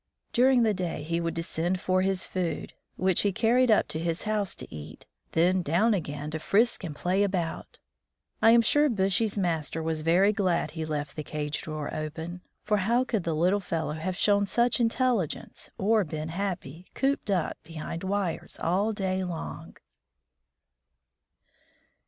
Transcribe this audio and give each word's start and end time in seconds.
During 0.33 0.63
the 0.63 0.73
day 0.73 1.03
he 1.03 1.21
would 1.21 1.35
descend 1.35 1.79
for 1.79 2.01
his 2.01 2.25
food, 2.25 2.73
which 2.95 3.21
he 3.21 3.31
carried 3.31 3.69
up 3.69 3.87
to 3.89 3.99
his 3.99 4.23
house 4.23 4.55
to 4.55 4.73
eat, 4.73 5.05
then 5.33 5.61
down 5.61 5.93
again 5.93 6.31
to 6.31 6.39
frisk 6.39 6.83
and 6.83 6.95
play 6.95 7.21
about. 7.21 7.77
I 8.41 8.49
am 8.49 8.63
sure 8.63 8.89
Bushy's 8.89 9.37
master 9.37 9.83
was 9.83 10.01
very 10.01 10.33
glad 10.33 10.71
he 10.71 10.85
left 10.85 11.15
the 11.15 11.23
cage 11.23 11.61
door 11.61 11.95
open, 11.95 12.41
for 12.63 12.77
how 12.77 13.03
could 13.03 13.25
the 13.25 13.35
little 13.35 13.59
fellow 13.59 13.93
have 13.93 14.17
shown 14.17 14.47
such 14.47 14.79
intelligence, 14.79 15.69
or 15.77 16.03
been 16.03 16.29
happy, 16.29 16.87
cooped 16.95 17.29
up 17.29 17.57
behind 17.61 18.03
wires 18.03 18.57
all 18.59 18.93
day 18.93 19.23
long? 19.23 19.77